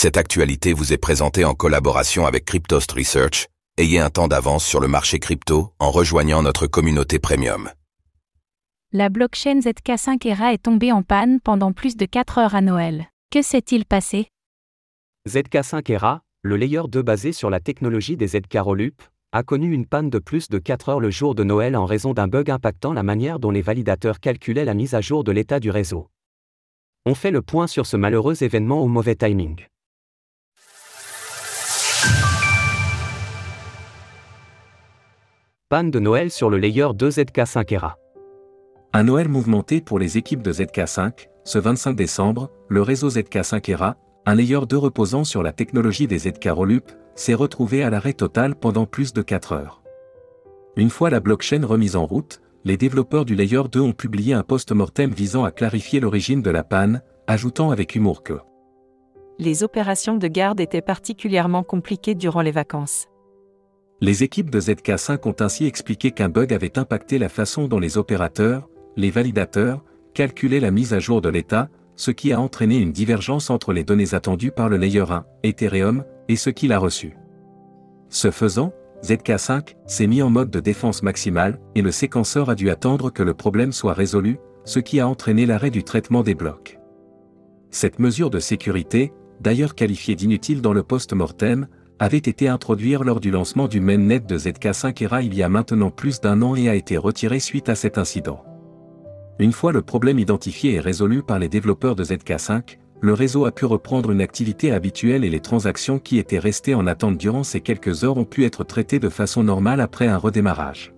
[0.00, 3.48] Cette actualité vous est présentée en collaboration avec Cryptost Research.
[3.78, 7.68] Ayez un temps d'avance sur le marché crypto en rejoignant notre communauté premium.
[8.92, 13.06] La blockchain ZK5 ERA est tombée en panne pendant plus de 4 heures à Noël.
[13.32, 14.28] Que s'est-il passé?
[15.28, 19.02] ZK5 ERA, le layer 2 basé sur la technologie des ZK Rollup,
[19.32, 22.14] a connu une panne de plus de 4 heures le jour de Noël en raison
[22.14, 25.58] d'un bug impactant la manière dont les validateurs calculaient la mise à jour de l'état
[25.58, 26.06] du réseau.
[27.04, 29.66] On fait le point sur ce malheureux événement au mauvais timing.
[35.70, 37.98] Panne de Noël sur le layer 2 ZK5 ERA.
[38.94, 43.98] Un Noël mouvementé pour les équipes de ZK5, ce 25 décembre, le réseau ZK5 ERA,
[44.24, 48.54] un layer 2 reposant sur la technologie des ZK Rollup, s'est retrouvé à l'arrêt total
[48.54, 49.82] pendant plus de 4 heures.
[50.76, 54.44] Une fois la blockchain remise en route, les développeurs du layer 2 ont publié un
[54.44, 58.38] post-mortem visant à clarifier l'origine de la panne, ajoutant avec humour que
[59.40, 63.06] les opérations de garde étaient particulièrement compliquées durant les vacances.
[64.00, 67.98] Les équipes de ZK5 ont ainsi expliqué qu'un bug avait impacté la façon dont les
[67.98, 69.82] opérateurs, les validateurs,
[70.14, 73.82] calculaient la mise à jour de l'état, ce qui a entraîné une divergence entre les
[73.82, 77.16] données attendues par le Layer 1, Ethereum, et ce qu'il a reçu.
[78.08, 82.70] Ce faisant, ZK5 s'est mis en mode de défense maximale et le séquenceur a dû
[82.70, 86.78] attendre que le problème soit résolu, ce qui a entraîné l'arrêt du traitement des blocs.
[87.70, 91.66] Cette mesure de sécurité, d'ailleurs qualifiée d'inutile dans le post-mortem,
[91.98, 95.90] avait été introduite lors du lancement du mainnet de ZK5 ERA il y a maintenant
[95.90, 98.44] plus d'un an et a été retirée suite à cet incident.
[99.38, 103.52] Une fois le problème identifié et résolu par les développeurs de ZK5, le réseau a
[103.52, 107.60] pu reprendre une activité habituelle et les transactions qui étaient restées en attente durant ces
[107.60, 110.92] quelques heures ont pu être traitées de façon normale après un redémarrage.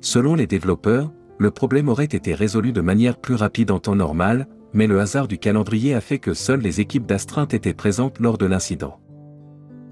[0.00, 4.46] Selon les développeurs, le problème aurait été résolu de manière plus rapide en temps normal,
[4.72, 8.38] mais le hasard du calendrier a fait que seules les équipes d'astreinte étaient présentes lors
[8.38, 8.98] de l'incident.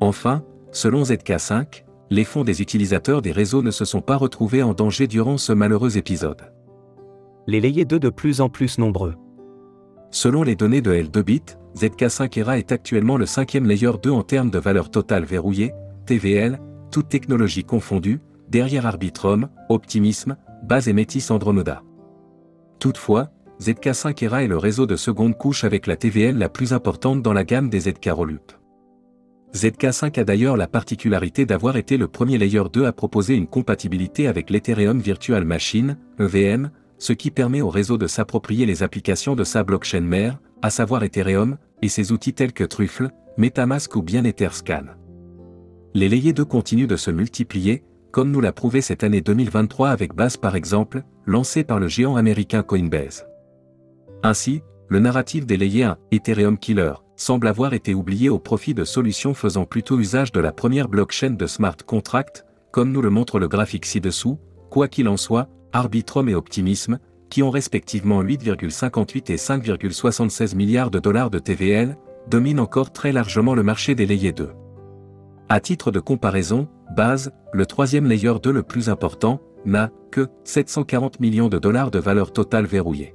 [0.01, 4.73] Enfin, selon ZK5, les fonds des utilisateurs des réseaux ne se sont pas retrouvés en
[4.73, 6.53] danger durant ce malheureux épisode.
[7.47, 9.15] Les layers 2 de plus en plus nombreux.
[10.11, 14.51] Selon les données de L2Bit, ZK5 ERA est actuellement le cinquième layer 2 en termes
[14.51, 15.73] de valeur totale verrouillée,
[16.07, 16.59] TVL,
[16.91, 21.83] toute technologie confondue, derrière Arbitrum, Optimism, Base et Métis Andromeda.
[22.81, 23.29] Toutefois,
[23.61, 27.33] ZK5 ERA est le réseau de seconde couche avec la TVL la plus importante dans
[27.33, 28.60] la gamme des ZK Rollup.
[29.55, 34.29] ZK5 a d'ailleurs la particularité d'avoir été le premier layer 2 à proposer une compatibilité
[34.29, 39.43] avec l'Ethereum Virtual Machine, EVM, ce qui permet au réseau de s'approprier les applications de
[39.43, 44.25] sa blockchain mère, à savoir Ethereum, et ses outils tels que Truffle, Metamask ou bien
[44.25, 44.85] Etherscan.
[45.95, 50.15] Les layers 2 continuent de se multiplier, comme nous l'a prouvé cette année 2023 avec
[50.15, 53.27] Base par exemple, lancé par le géant américain Coinbase.
[54.23, 58.85] Ainsi, le narratif des layers 1, Ethereum Killer, semble avoir été oublié au profit de
[58.85, 63.39] solutions faisant plutôt usage de la première blockchain de smart contract, comme nous le montre
[63.39, 64.39] le graphique ci-dessous,
[64.71, 66.99] quoi qu'il en soit, Arbitrum et Optimism,
[67.29, 71.97] qui ont respectivement 8,58 et 5,76 milliards de dollars de TVL,
[72.29, 74.51] dominent encore très largement le marché des layers 2.
[75.49, 81.21] À titre de comparaison, Base, le troisième layer 2 le plus important, n'a que 740
[81.21, 83.15] millions de dollars de valeur totale verrouillée.